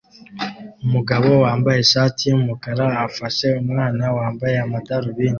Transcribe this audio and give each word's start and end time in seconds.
Umugabo 0.85 1.29
wambaye 1.43 1.79
ishati 1.81 2.21
yumukara 2.31 2.85
afashe 3.07 3.47
umwana 3.61 4.03
wambaye 4.17 4.55
amadarubindi 4.65 5.29